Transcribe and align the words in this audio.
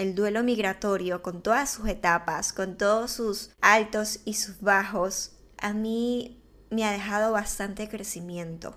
el 0.00 0.14
duelo 0.14 0.42
migratorio, 0.42 1.20
con 1.20 1.42
todas 1.42 1.68
sus 1.68 1.86
etapas, 1.86 2.54
con 2.54 2.78
todos 2.78 3.10
sus 3.10 3.50
altos 3.60 4.20
y 4.24 4.32
sus 4.32 4.62
bajos, 4.62 5.32
a 5.60 5.74
mí 5.74 6.42
me 6.70 6.86
ha 6.86 6.92
dejado 6.92 7.32
bastante 7.32 7.86
crecimiento. 7.90 8.74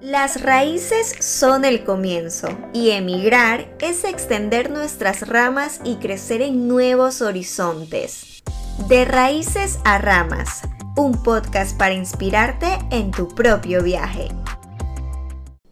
Las 0.00 0.40
raíces 0.40 1.14
son 1.20 1.66
el 1.66 1.84
comienzo 1.84 2.48
y 2.72 2.90
emigrar 2.90 3.76
es 3.78 4.04
extender 4.04 4.70
nuestras 4.70 5.28
ramas 5.28 5.80
y 5.84 5.96
crecer 5.96 6.40
en 6.40 6.66
nuevos 6.66 7.20
horizontes. 7.20 8.42
De 8.88 9.04
raíces 9.04 9.78
a 9.84 9.98
ramas, 9.98 10.62
un 10.96 11.22
podcast 11.22 11.76
para 11.76 11.92
inspirarte 11.92 12.78
en 12.90 13.10
tu 13.10 13.28
propio 13.28 13.82
viaje. 13.82 14.28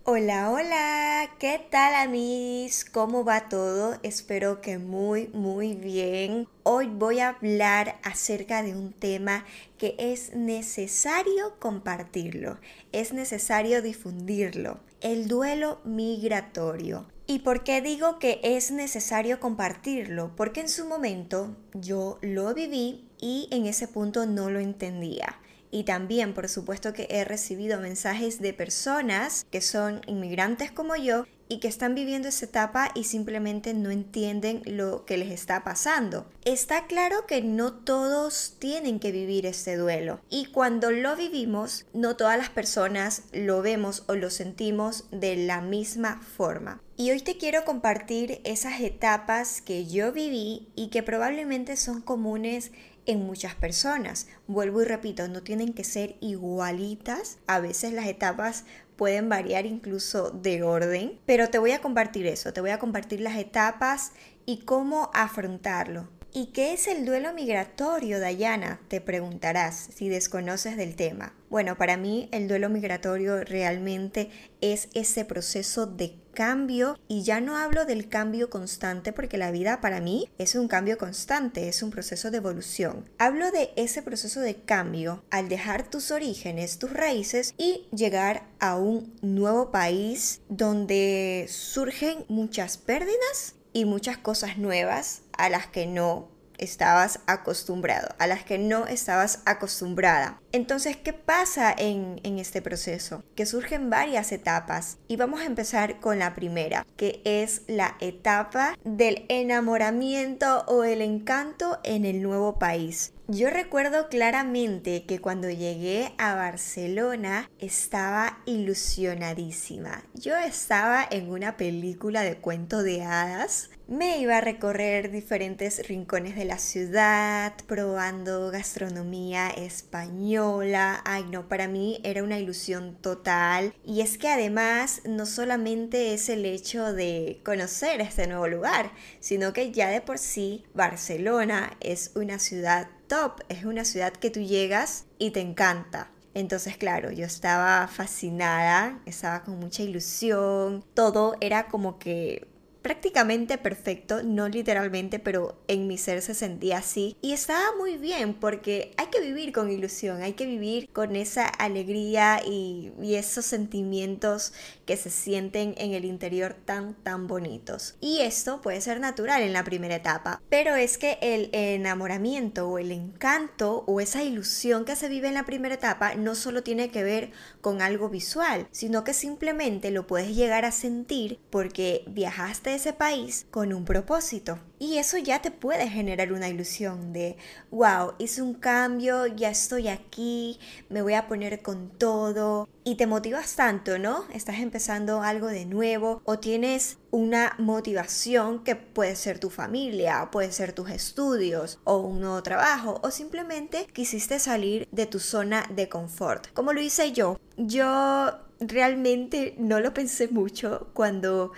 Hola, 0.06 0.50
hola, 0.50 1.30
¿qué 1.38 1.58
tal 1.70 1.94
amigos? 1.94 2.84
¿Cómo 2.84 3.24
va 3.24 3.48
todo? 3.48 3.98
Espero 4.02 4.60
que 4.60 4.76
muy, 4.76 5.28
muy 5.28 5.72
bien. 5.72 6.46
Hoy 6.62 6.88
voy 6.88 7.20
a 7.20 7.30
hablar 7.30 7.98
acerca 8.02 8.62
de 8.62 8.74
un 8.76 8.92
tema 8.92 9.46
que 9.78 9.94
es 9.98 10.34
necesario 10.34 11.58
compartirlo, 11.58 12.58
es 12.92 13.14
necesario 13.14 13.80
difundirlo, 13.80 14.78
el 15.00 15.26
duelo 15.26 15.80
migratorio. 15.84 17.06
¿Y 17.26 17.38
por 17.38 17.64
qué 17.64 17.80
digo 17.80 18.18
que 18.18 18.40
es 18.42 18.72
necesario 18.72 19.40
compartirlo? 19.40 20.36
Porque 20.36 20.60
en 20.60 20.68
su 20.68 20.84
momento 20.84 21.56
yo 21.72 22.18
lo 22.20 22.52
viví 22.52 23.08
y 23.18 23.48
en 23.50 23.64
ese 23.64 23.88
punto 23.88 24.26
no 24.26 24.50
lo 24.50 24.60
entendía. 24.60 25.38
Y 25.74 25.82
también, 25.82 26.34
por 26.34 26.48
supuesto, 26.48 26.92
que 26.92 27.08
he 27.10 27.24
recibido 27.24 27.80
mensajes 27.80 28.40
de 28.40 28.52
personas 28.52 29.44
que 29.50 29.60
son 29.60 30.02
inmigrantes 30.06 30.70
como 30.70 30.94
yo 30.94 31.26
y 31.48 31.58
que 31.58 31.66
están 31.66 31.96
viviendo 31.96 32.28
esa 32.28 32.44
etapa 32.44 32.92
y 32.94 33.02
simplemente 33.02 33.74
no 33.74 33.90
entienden 33.90 34.62
lo 34.66 35.04
que 35.04 35.16
les 35.16 35.32
está 35.32 35.64
pasando. 35.64 36.26
Está 36.44 36.86
claro 36.86 37.26
que 37.26 37.42
no 37.42 37.72
todos 37.72 38.54
tienen 38.60 39.00
que 39.00 39.10
vivir 39.10 39.46
este 39.46 39.76
duelo 39.76 40.20
y 40.30 40.46
cuando 40.46 40.92
lo 40.92 41.16
vivimos, 41.16 41.86
no 41.92 42.14
todas 42.14 42.38
las 42.38 42.50
personas 42.50 43.24
lo 43.32 43.60
vemos 43.60 44.04
o 44.06 44.14
lo 44.14 44.30
sentimos 44.30 45.06
de 45.10 45.34
la 45.34 45.60
misma 45.60 46.22
forma. 46.36 46.80
Y 46.96 47.10
hoy 47.10 47.20
te 47.20 47.36
quiero 47.36 47.64
compartir 47.64 48.40
esas 48.44 48.80
etapas 48.80 49.60
que 49.60 49.86
yo 49.86 50.12
viví 50.12 50.68
y 50.76 50.90
que 50.90 51.02
probablemente 51.02 51.76
son 51.76 52.00
comunes 52.00 52.70
en 53.06 53.24
muchas 53.26 53.54
personas. 53.54 54.26
Vuelvo 54.46 54.82
y 54.82 54.84
repito, 54.84 55.28
no 55.28 55.42
tienen 55.42 55.72
que 55.72 55.84
ser 55.84 56.16
igualitas. 56.20 57.38
A 57.46 57.60
veces 57.60 57.92
las 57.92 58.06
etapas 58.06 58.64
pueden 58.96 59.28
variar 59.28 59.66
incluso 59.66 60.30
de 60.30 60.62
orden, 60.62 61.18
pero 61.26 61.50
te 61.50 61.58
voy 61.58 61.72
a 61.72 61.80
compartir 61.80 62.26
eso, 62.26 62.52
te 62.52 62.60
voy 62.60 62.70
a 62.70 62.78
compartir 62.78 63.20
las 63.20 63.36
etapas 63.36 64.12
y 64.46 64.58
cómo 64.58 65.10
afrontarlo. 65.14 66.08
¿Y 66.36 66.46
qué 66.46 66.72
es 66.72 66.88
el 66.88 67.04
duelo 67.04 67.32
migratorio, 67.32 68.18
Dayana? 68.18 68.80
Te 68.88 69.00
preguntarás 69.00 69.88
si 69.94 70.08
desconoces 70.08 70.76
del 70.76 70.96
tema. 70.96 71.32
Bueno, 71.48 71.76
para 71.76 71.96
mí 71.96 72.28
el 72.32 72.48
duelo 72.48 72.68
migratorio 72.68 73.44
realmente 73.44 74.30
es 74.60 74.88
ese 74.94 75.24
proceso 75.24 75.86
de 75.86 76.16
cambio 76.34 76.98
y 77.08 77.22
ya 77.22 77.40
no 77.40 77.56
hablo 77.56 77.84
del 77.84 78.08
cambio 78.08 78.50
constante 78.50 79.12
porque 79.12 79.38
la 79.38 79.50
vida 79.50 79.80
para 79.80 80.00
mí 80.00 80.28
es 80.38 80.54
un 80.54 80.68
cambio 80.68 80.98
constante, 80.98 81.68
es 81.68 81.82
un 81.82 81.90
proceso 81.90 82.30
de 82.30 82.38
evolución. 82.38 83.08
Hablo 83.18 83.50
de 83.50 83.70
ese 83.76 84.02
proceso 84.02 84.40
de 84.40 84.56
cambio 84.56 85.24
al 85.30 85.48
dejar 85.48 85.88
tus 85.88 86.10
orígenes, 86.10 86.78
tus 86.78 86.92
raíces 86.92 87.54
y 87.56 87.86
llegar 87.94 88.46
a 88.60 88.76
un 88.76 89.14
nuevo 89.22 89.70
país 89.70 90.40
donde 90.48 91.46
surgen 91.48 92.24
muchas 92.28 92.76
pérdidas 92.76 93.54
y 93.72 93.84
muchas 93.84 94.18
cosas 94.18 94.58
nuevas 94.58 95.22
a 95.32 95.48
las 95.48 95.66
que 95.66 95.86
no 95.86 96.33
estabas 96.58 97.20
acostumbrado, 97.26 98.08
a 98.18 98.26
las 98.26 98.44
que 98.44 98.58
no 98.58 98.86
estabas 98.86 99.40
acostumbrada. 99.44 100.40
Entonces, 100.52 100.96
¿qué 100.96 101.12
pasa 101.12 101.74
en, 101.76 102.20
en, 102.22 102.38
este 102.38 102.62
proceso? 102.62 103.24
Que 103.34 103.46
surgen 103.46 103.90
varias 103.90 104.30
etapas 104.32 104.98
y 105.08 105.16
vamos 105.16 105.40
a 105.40 105.46
empezar 105.46 106.00
con 106.00 106.18
la 106.18 106.34
primera, 106.34 106.86
que 106.96 107.20
es 107.24 107.62
la 107.66 107.96
etapa 108.00 108.76
del 108.84 109.26
enamoramiento 109.28 110.64
o 110.66 110.84
el 110.84 111.02
encanto 111.02 111.80
en 111.82 112.04
el 112.04 112.22
nuevo 112.22 112.58
país. 112.58 113.12
Yo 113.26 113.48
recuerdo 113.48 114.10
claramente 114.10 115.06
que 115.06 115.18
cuando 115.18 115.48
llegué 115.48 116.12
a 116.18 116.34
Barcelona 116.34 117.48
estaba 117.58 118.42
ilusionadísima. 118.44 120.04
Yo 120.12 120.36
estaba 120.36 121.08
en 121.10 121.30
una 121.30 121.56
película 121.56 122.20
de 122.20 122.36
cuento 122.36 122.82
de 122.82 123.02
hadas. 123.02 123.70
Me 123.88 124.18
iba 124.18 124.36
a 124.36 124.40
recorrer 124.42 125.10
diferentes 125.10 125.88
rincones 125.88 126.36
de 126.36 126.44
la 126.44 126.58
ciudad, 126.58 127.54
probando 127.66 128.50
gastronomía 128.50 129.48
española. 129.48 131.00
Ay, 131.06 131.24
no, 131.30 131.48
para 131.48 131.66
mí 131.66 132.00
era 132.04 132.22
una 132.22 132.38
ilusión 132.38 132.94
total. 133.00 133.74
Y 133.86 134.02
es 134.02 134.18
que 134.18 134.28
además 134.28 135.00
no 135.06 135.24
solamente 135.24 136.12
es 136.12 136.28
el 136.28 136.44
hecho 136.44 136.92
de 136.92 137.40
conocer 137.42 138.02
este 138.02 138.26
nuevo 138.26 138.48
lugar, 138.48 138.92
sino 139.20 139.54
que 139.54 139.72
ya 139.72 139.88
de 139.88 140.02
por 140.02 140.18
sí 140.18 140.64
Barcelona 140.74 141.78
es 141.80 142.12
una 142.14 142.38
ciudad 142.38 142.88
top, 143.08 143.40
es 143.48 143.64
una 143.64 143.84
ciudad 143.84 144.12
que 144.12 144.30
tú 144.30 144.40
llegas 144.40 145.06
y 145.18 145.30
te 145.30 145.40
encanta. 145.40 146.10
Entonces, 146.34 146.76
claro, 146.76 147.12
yo 147.12 147.26
estaba 147.26 147.86
fascinada, 147.86 149.00
estaba 149.06 149.44
con 149.44 149.60
mucha 149.60 149.82
ilusión, 149.82 150.84
todo 150.94 151.36
era 151.40 151.68
como 151.68 151.98
que 151.98 152.48
prácticamente 152.84 153.56
perfecto, 153.56 154.22
no 154.22 154.46
literalmente, 154.46 155.18
pero 155.18 155.56
en 155.68 155.86
mi 155.86 155.96
ser 155.96 156.20
se 156.20 156.34
sentía 156.34 156.78
así. 156.78 157.16
Y 157.22 157.32
estaba 157.32 157.74
muy 157.78 157.96
bien 157.96 158.34
porque 158.34 158.92
hay 158.98 159.06
que 159.06 159.22
vivir 159.22 159.54
con 159.54 159.70
ilusión, 159.70 160.20
hay 160.20 160.34
que 160.34 160.44
vivir 160.44 160.90
con 160.92 161.16
esa 161.16 161.46
alegría 161.46 162.42
y, 162.46 162.92
esos 163.14 163.46
sentimientos 163.46 164.52
que 164.86 164.96
se 164.96 165.08
sienten 165.08 165.74
en 165.78 165.94
el 165.94 166.04
interior 166.04 166.56
tan, 166.64 166.94
tan 166.94 167.26
bonitos. 167.26 167.94
Y 168.00 168.20
esto 168.20 168.60
puede 168.60 168.80
ser 168.80 169.00
natural 169.00 169.42
en 169.42 169.52
la 169.52 169.64
primera 169.64 169.94
etapa, 169.94 170.42
pero 170.50 170.74
es 170.74 170.98
que 170.98 171.16
el 171.22 171.48
enamoramiento 171.52 172.68
o 172.68 172.78
el 172.78 172.90
encanto 172.90 173.84
o 173.86 174.00
esa 174.00 174.24
ilusión 174.24 174.84
que 174.84 174.96
se 174.96 175.08
vive 175.08 175.28
en 175.28 175.34
la 175.34 175.46
primera 175.46 175.76
etapa 175.76 176.16
no 176.16 176.34
solo 176.34 176.62
tiene 176.62 176.90
que 176.90 177.04
ver 177.04 177.30
con 177.62 177.80
algo 177.80 178.10
visual, 178.10 178.66
sino 178.72 179.04
que 179.04 179.14
simplemente 179.14 179.90
lo 179.90 180.06
puedes 180.06 180.34
llegar 180.34 180.64
a 180.64 180.72
sentir 180.72 181.38
porque 181.50 182.04
viajaste 182.08 182.73
ese 182.74 182.92
país 182.92 183.46
con 183.50 183.72
un 183.72 183.84
propósito. 183.84 184.58
Y 184.78 184.98
eso 184.98 185.16
ya 185.18 185.40
te 185.40 185.50
puede 185.50 185.88
generar 185.88 186.32
una 186.32 186.48
ilusión 186.48 187.12
de, 187.12 187.36
wow, 187.70 188.14
hice 188.18 188.42
un 188.42 188.54
cambio, 188.54 189.26
ya 189.26 189.48
estoy 189.48 189.88
aquí, 189.88 190.58
me 190.90 191.00
voy 191.00 191.14
a 191.14 191.26
poner 191.26 191.62
con 191.62 191.90
todo. 191.90 192.68
Y 192.84 192.96
te 192.96 193.06
motivas 193.06 193.56
tanto, 193.56 193.98
¿no? 193.98 194.24
Estás 194.34 194.58
empezando 194.58 195.22
algo 195.22 195.46
de 195.46 195.64
nuevo 195.64 196.20
o 196.24 196.38
tienes 196.38 196.98
una 197.10 197.54
motivación 197.58 198.62
que 198.62 198.76
puede 198.76 199.16
ser 199.16 199.38
tu 199.38 199.48
familia, 199.48 200.28
puede 200.30 200.52
ser 200.52 200.72
tus 200.72 200.90
estudios 200.90 201.78
o 201.84 201.98
un 201.98 202.20
nuevo 202.20 202.42
trabajo 202.42 203.00
o 203.02 203.10
simplemente 203.10 203.86
quisiste 203.92 204.38
salir 204.38 204.86
de 204.90 205.06
tu 205.06 205.18
zona 205.18 205.64
de 205.74 205.88
confort. 205.88 206.52
Como 206.52 206.72
lo 206.72 206.82
hice 206.82 207.12
yo. 207.12 207.38
Yo 207.56 208.32
realmente 208.60 209.54
no 209.58 209.80
lo 209.80 209.94
pensé 209.94 210.28
mucho 210.28 210.88
cuando 210.94 211.52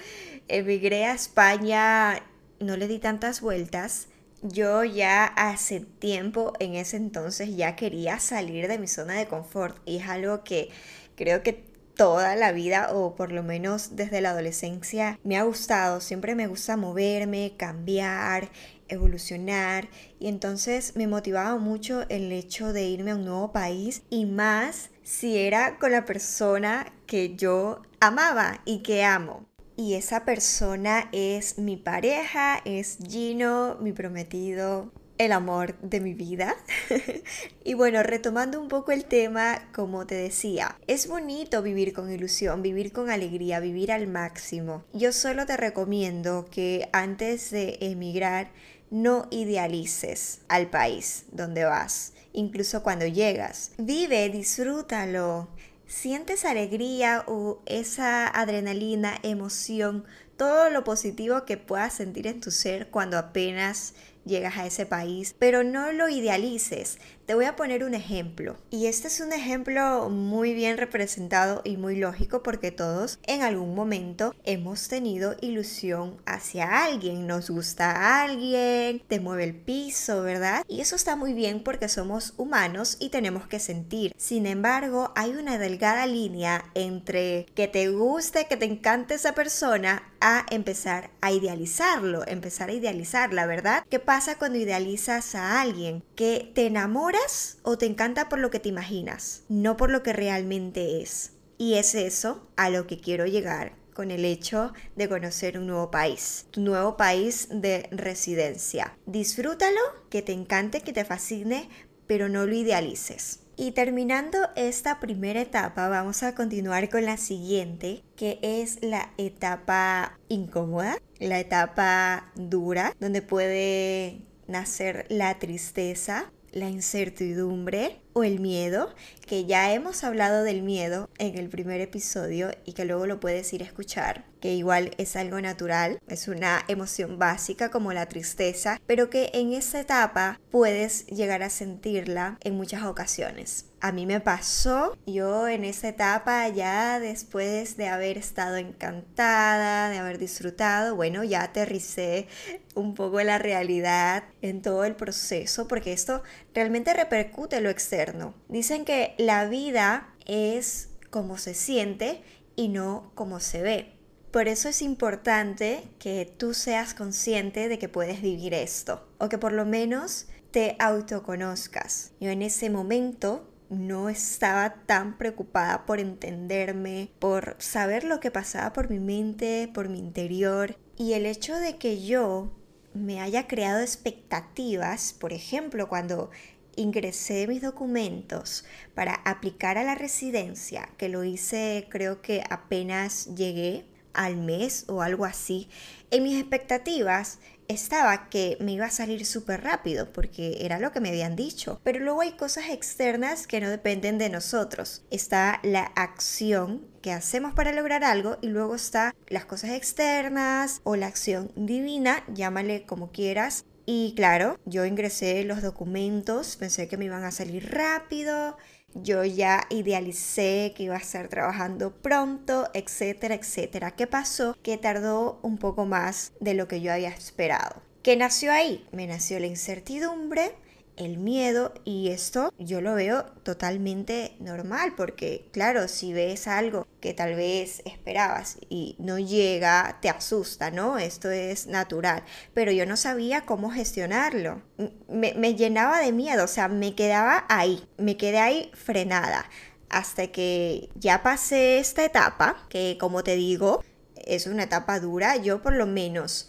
emigré 0.49 1.05
a 1.05 1.15
España, 1.15 2.23
no 2.61 2.77
le 2.77 2.89
di 2.89 2.99
tantas 2.99 3.41
vueltas. 3.41 4.09
Yo 4.43 4.85
ya 4.85 5.25
hace 5.25 5.81
tiempo, 5.81 6.53
en 6.61 6.75
ese 6.75 6.97
entonces, 6.97 7.57
ya 7.57 7.75
quería 7.75 8.19
salir 8.21 8.69
de 8.69 8.79
mi 8.79 8.87
zona 8.87 9.15
de 9.15 9.27
confort 9.27 9.77
y 9.87 9.97
es 9.97 10.09
algo 10.09 10.45
que 10.45 10.71
creo 11.17 11.43
que 11.43 11.65
toda 11.97 12.37
la 12.37 12.53
vida 12.53 12.91
o 12.93 13.15
por 13.15 13.33
lo 13.33 13.43
menos 13.43 13.97
desde 13.97 14.21
la 14.21 14.31
adolescencia 14.31 15.19
me 15.25 15.39
ha 15.39 15.43
gustado. 15.43 16.01
Siempre 16.01 16.35
me 16.35 16.47
gusta 16.47 16.77
moverme, 16.77 17.55
cambiar, 17.57 18.51
evolucionar 18.89 19.89
y 20.21 20.29
entonces 20.29 20.95
me 20.95 21.07
motivaba 21.07 21.57
mucho 21.57 22.05
el 22.09 22.31
hecho 22.31 22.73
de 22.73 22.85
irme 22.85 23.13
a 23.13 23.17
un 23.17 23.25
nuevo 23.25 23.51
país 23.51 24.03
y 24.11 24.27
más 24.27 24.91
si 25.03 25.39
era 25.39 25.79
con 25.79 25.91
la 25.91 26.05
persona 26.05 26.93
que 27.07 27.35
yo 27.35 27.83
amaba 28.01 28.61
y 28.67 28.83
que 28.83 29.03
amo 29.03 29.47
y 29.77 29.95
esa 29.95 30.25
persona 30.25 31.09
es 31.13 31.59
mi 31.59 31.77
pareja, 31.77 32.61
es 32.65 32.99
Gino, 33.07 33.77
mi 33.81 33.93
prometido, 33.93 34.91
el 35.19 35.33
amor 35.33 35.79
de 35.81 36.01
mi 36.01 36.15
vida. 36.15 36.57
y 37.65 37.75
bueno, 37.75 38.03
retomando 38.03 38.61
un 38.61 38.69
poco 38.69 38.93
el 38.93 39.05
tema, 39.05 39.69
como 39.75 40.07
te 40.07 40.15
decía, 40.15 40.79
es 40.87 41.09
bonito 41.09 41.63
vivir 41.63 41.93
con 41.93 42.11
ilusión, 42.11 42.63
vivir 42.63 42.93
con 42.93 43.11
alegría, 43.11 43.61
vivir 43.61 43.93
al 43.93 44.07
máximo. 44.07 44.85
Yo 44.93 45.13
solo 45.13 45.47
te 45.47 45.57
recomiendo 45.57 46.47
que 46.51 46.89
antes 46.93 47.51
de 47.51 47.79
emigrar 47.81 48.51
no 48.91 49.27
idealices 49.31 50.41
al 50.49 50.71
país 50.71 51.25
donde 51.33 51.65
vas, 51.65 52.13
incluso 52.33 52.83
cuando 52.83 53.07
llegas. 53.07 53.73
Vive, 53.79 54.29
disfrútalo, 54.29 55.49
sientes 55.87 56.45
alegría 56.45 57.25
o 57.27 57.63
esa 57.67 58.27
adrenalina, 58.29 59.19
emoción 59.23 60.05
todo 60.37 60.71
lo 60.71 60.85
positivo 60.85 61.45
que 61.45 61.57
puedas 61.57 61.95
sentir 61.95 62.27
en 62.27 62.41
tu 62.41 62.51
ser 62.51 62.89
cuando 62.89 63.19
apenas 63.19 63.95
llegas 64.27 64.59
a 64.59 64.67
ese 64.67 64.85
país, 64.85 65.35
pero 65.39 65.65
no 65.65 65.93
lo 65.93 66.09
idealices. 66.09 66.99
Te 67.27 67.35
voy 67.35 67.47
a 67.47 67.57
poner 67.57 67.83
un 67.83 67.95
ejemplo. 67.95 68.57
Y 68.71 68.87
este 68.87 69.09
es 69.09 69.21
un 69.21 69.33
ejemplo 69.33 70.09
muy 70.11 70.55
bien 70.55 70.79
representado 70.79 71.61
y 71.65 71.77
muy 71.77 71.97
lógico 71.97 72.43
porque 72.43 72.71
todos 72.71 73.19
en 73.27 73.43
algún 73.43 73.75
momento 73.75 74.35
hemos 74.45 74.89
tenido 74.89 75.35
ilusión 75.41 76.19
hacia 76.25 76.85
alguien. 76.85 77.27
Nos 77.27 77.51
gusta 77.51 77.91
a 77.91 78.23
alguien, 78.23 79.03
te 79.09 79.19
mueve 79.19 79.45
el 79.45 79.57
piso, 79.57 80.23
¿verdad? 80.23 80.65
Y 80.69 80.81
eso 80.81 80.95
está 80.95 81.17
muy 81.17 81.33
bien 81.33 81.63
porque 81.65 81.89
somos 81.89 82.35
humanos 82.37 82.97
y 83.01 83.09
tenemos 83.09 83.49
que 83.49 83.59
sentir. 83.59 84.13
Sin 84.17 84.47
embargo, 84.47 85.13
hay 85.17 85.33
una 85.33 85.59
delgada 85.59 86.07
línea 86.07 86.65
entre 86.75 87.47
que 87.55 87.67
te 87.67 87.89
guste, 87.89 88.47
que 88.47 88.57
te 88.57 88.67
encante 88.67 89.15
esa 89.15 89.35
persona, 89.35 90.05
a 90.21 90.47
empezar 90.51 91.11
a 91.21 91.33
idealizarlo, 91.33 92.27
empezar 92.27 92.69
a 92.69 92.73
idealizarla, 92.73 93.47
¿verdad? 93.47 93.85
¿Qué 93.89 93.99
pasa 93.99 94.39
cuando 94.39 94.59
idealizas 94.59 95.35
a 95.35 95.61
alguien? 95.61 96.03
Que 96.15 96.51
te 96.55 96.67
enamoras 96.67 97.59
o 97.63 97.79
te 97.79 97.87
encanta 97.87 98.29
por 98.29 98.39
lo 98.39 98.51
que 98.51 98.61
te 98.61 98.69
imaginas, 98.69 99.43
no 99.49 99.77
por 99.77 99.91
lo 99.91 100.03
que 100.03 100.13
realmente 100.13 101.03
es. 101.03 101.33
Y 101.59 101.75
es 101.75 101.95
eso 101.95 102.47
a 102.57 102.71
lo 102.71 102.87
que 102.87 103.01
quiero 103.01 103.27
llegar 103.27 103.73
con 103.95 104.11
el 104.11 104.27
hecho 104.27 104.75
de 104.95 105.09
conocer 105.09 105.59
un 105.59 105.69
nuevo 105.69 105.91
país, 105.91 106.47
tu 106.51 106.61
nuevo 106.61 106.99
país 106.99 107.49
de 107.51 107.89
residencia. 107.91 108.95
Disfrútalo, 109.07 109.81
que 110.11 110.21
te 110.21 110.33
encante, 110.33 110.83
que 110.83 110.93
te 110.93 111.07
fascine, 111.07 111.71
pero 112.07 112.29
no 112.29 112.45
lo 112.45 112.55
idealices. 112.55 113.41
Y 113.59 113.73
terminando 113.73 114.39
esta 114.55 115.01
primera 115.01 115.41
etapa, 115.41 115.89
vamos 115.89 116.23
a 116.23 116.35
continuar 116.35 116.91
con 116.91 117.07
la 117.07 117.17
siguiente, 117.17 118.05
que 118.15 118.39
es 118.43 118.79
la 118.83 119.15
etapa 119.17 120.19
incómoda, 120.29 120.99
la 121.19 121.41
etapa 121.41 122.31
dura, 122.35 122.95
donde 123.01 123.23
puede 123.23 124.21
nacer 124.47 125.07
la 125.09 125.39
tristeza, 125.39 126.31
la 126.53 126.69
incertidumbre 126.69 128.03
o 128.17 128.25
el 128.25 128.41
miedo, 128.41 128.95
que 129.27 129.45
ya 129.45 129.75
hemos 129.75 130.03
hablado 130.03 130.43
del 130.43 130.63
miedo 130.63 131.11
en 131.19 131.37
el 131.37 131.51
primer 131.51 131.83
episodio 131.83 132.51
y 132.65 132.73
que 132.73 132.87
luego 132.87 133.05
lo 133.07 133.21
puedes 133.21 133.53
ir 133.53 133.63
a 133.63 133.67
escuchar, 133.67 134.25
que 134.41 134.55
igual 134.55 134.93
es 134.97 135.17
algo 135.17 135.39
natural, 135.39 136.01
es 136.09 136.27
una 136.27 136.65
emoción 136.67 137.19
básica 137.19 137.71
como 137.71 137.93
la 137.93 138.07
tristeza, 138.07 138.81
pero 138.87 139.11
que 139.11 139.31
en 139.35 139.53
esa 139.53 139.81
etapa 139.81 140.41
puedes 140.51 141.05
llegar 141.09 141.43
a 141.43 141.51
sentirla 141.51 142.39
en 142.43 142.57
muchas 142.57 142.85
ocasiones. 142.85 143.67
A 143.81 143.93
mí 143.93 144.07
me 144.07 144.21
pasó, 144.21 144.97
yo 145.07 145.47
en 145.49 145.65
esa 145.65 145.89
etapa 145.89 146.49
ya 146.49 146.99
después 146.99 147.77
de 147.77 147.89
haber 147.89 148.17
estado 148.17 148.57
encantada, 148.57 149.91
de 149.91 149.99
haber 149.99 150.17
disfrutado, 150.17 150.97
bueno, 150.97 151.23
ya 151.23 151.43
aterricé 151.43 152.27
un 152.75 152.95
poco 152.95 153.21
la 153.23 153.39
realidad 153.39 154.25
en 154.41 154.63
todo 154.63 154.85
el 154.85 154.97
proceso, 154.97 155.69
porque 155.69 155.93
esto 155.93 156.23
realmente 156.57 156.95
repercute 156.95 157.61
lo 157.61 157.69
externo. 157.69 158.35
Dicen 158.49 158.87
que 158.87 159.15
la 159.19 159.47
vida 159.47 160.15
es 160.25 160.89
como 161.11 161.37
se 161.37 161.53
siente 161.53 162.23
y 162.57 162.69
no 162.69 163.13
como 163.15 163.41
se 163.41 163.61
ve. 163.61 163.93
Por 164.31 164.49
eso 164.49 164.71
es 164.71 164.81
importante 164.81 165.85
que 165.99 166.31
tú 166.37 166.55
seas 166.55 166.95
consciente 166.95 167.69
de 167.69 167.79
que 167.79 167.91
puedes 167.91 168.23
vivir 168.23 168.55
esto, 168.55 169.07
o 169.19 169.29
que 169.29 169.39
por 169.39 169.53
lo 169.53 169.67
menos 169.67 170.29
te 170.51 170.77
autoconozcas. 170.79 172.13
Yo 172.21 172.31
en 172.31 172.41
ese 172.41 172.71
momento 172.71 173.53
no 173.69 174.09
estaba 174.09 174.77
tan 174.87 175.19
preocupada 175.19 175.85
por 175.85 176.01
entenderme, 176.01 177.11
por 177.19 177.57
saber 177.59 178.05
lo 178.05 178.19
que 178.19 178.31
pasaba 178.31 178.73
por 178.73 178.89
mi 178.89 178.99
mente, 178.99 179.71
por 179.75 179.91
mi 179.91 179.99
interior. 179.99 180.79
Y 180.97 181.13
el 181.13 181.27
hecho 181.27 181.55
de 181.57 181.77
que 181.77 182.03
yo 182.03 182.53
me 182.97 183.21
haya 183.21 183.47
creado 183.47 183.81
expectativas, 183.81 185.13
por 185.13 185.33
ejemplo, 185.33 185.89
cuando 185.89 186.31
ingresé 186.77 187.47
mis 187.47 187.63
documentos 187.63 188.65
para 188.95 189.15
aplicar 189.25 189.79
a 189.79 189.85
la 189.85 189.95
residencia, 189.95 190.89
que 190.99 191.09
lo 191.09 191.25
hice 191.25 191.87
creo 191.91 192.21
que 192.21 192.43
apenas 192.51 193.35
llegué 193.35 193.87
al 194.13 194.37
mes 194.37 194.85
o 194.89 195.03
algo 195.03 195.25
así, 195.25 195.69
en 196.11 196.23
mis 196.23 196.39
expectativas 196.39 197.39
estaba 197.69 198.29
que 198.29 198.57
me 198.61 198.73
iba 198.73 198.87
a 198.87 198.91
salir 198.91 199.25
súper 199.27 199.63
rápido 199.63 200.13
porque 200.13 200.59
era 200.61 200.79
lo 200.79 200.93
que 200.93 201.01
me 201.01 201.09
habían 201.11 201.37
dicho. 201.37 201.81
Pero 201.85 202.01
luego 202.01 202.21
hay 202.21 202.33
cosas 202.33 202.71
externas 202.71 203.47
que 203.47 203.61
no 203.61 203.71
dependen 203.71 204.19
de 204.19 204.31
nosotros. 204.31 205.05
Está 205.11 205.61
la 205.63 205.93
acción 205.97 206.87
que 207.03 207.13
hacemos 207.13 207.55
para 207.55 207.73
lograr 207.73 208.05
algo 208.05 208.39
y 208.43 208.49
luego 208.49 208.75
está 208.75 209.15
las 209.29 209.45
cosas 209.45 209.71
externas 209.71 210.81
o 210.85 210.97
la 210.97 211.07
acción 211.07 211.53
divina, 211.57 212.25
llámale 212.33 212.85
como 212.85 213.13
quieras. 213.13 213.65
Y 213.89 214.15
claro, 214.17 214.59
yo 214.65 214.85
ingresé 214.85 215.45
los 215.45 215.63
documentos, 215.63 216.57
pensé 216.57 216.89
que 216.89 216.97
me 216.97 217.05
iban 217.05 217.23
a 217.23 217.31
salir 217.31 217.71
rápido 217.73 218.57
yo 219.03 219.25
ya 219.25 219.67
idealicé 219.71 220.73
que 220.77 220.85
iba 220.85 220.95
a 220.95 220.99
estar 220.99 221.29
trabajando 221.29 221.93
pronto, 221.93 222.69
etcétera, 222.75 223.35
etcétera. 223.35 223.93
¿Qué 223.93 224.07
pasó? 224.07 224.57
Que 224.63 224.79
tardó 224.79 225.39
un 225.43 225.59
poco 225.59 225.87
más 225.87 226.33
de 226.41 226.55
lo 226.55 226.69
que 226.69 226.81
yo 226.81 226.93
había 226.93 227.11
esperado. 227.11 227.83
¿Qué 228.03 228.17
nació 228.17 228.53
ahí? 228.53 228.87
Me 228.93 229.07
nació 229.07 229.41
la 229.41 229.47
incertidumbre, 229.47 230.55
el 230.97 231.19
miedo 231.19 231.75
y 231.85 232.09
esto 232.09 232.53
yo 232.59 232.81
lo 232.81 232.95
veo 232.95 233.25
totalmente 233.43 234.37
normal 234.41 234.95
porque 234.97 235.49
claro, 235.53 235.89
si 235.89 236.13
ves 236.13 236.49
algo 236.49 236.87
que 237.01 237.15
tal 237.15 237.35
vez 237.35 237.83
esperabas 237.85 238.59
y 238.69 238.97
no 238.99 239.19
llega, 239.19 239.99
te 240.01 240.09
asusta, 240.09 240.71
¿no? 240.71 240.99
Esto 240.99 241.31
es 241.31 241.67
natural, 241.67 242.25
pero 242.55 242.73
yo 242.73 242.87
no 242.87 242.97
sabía 242.97 243.43
cómo 243.43 243.71
gestionarlo. 243.71 244.63
Me, 245.09 245.35
me 245.35 245.55
llenaba 245.55 246.01
de 246.01 246.13
miedo, 246.13 246.45
o 246.45 246.49
sea, 246.49 246.69
me 246.69 246.95
quedaba 246.95 247.45
ahí, 247.49 247.87
me 247.99 248.17
quedé 248.17 248.39
ahí 248.39 248.71
frenada 248.75 249.49
hasta 249.89 250.27
que 250.29 250.91
ya 250.95 251.23
pasé 251.23 251.79
esta 251.79 252.05
etapa, 252.05 252.67
que 252.69 252.97
como 252.99 253.23
te 253.23 253.37
digo, 253.37 253.83
es 254.17 254.47
una 254.47 254.65
etapa 254.65 254.99
dura, 255.01 255.37
yo 255.37 255.63
por 255.63 255.75
lo 255.75 255.87
menos 255.87 256.49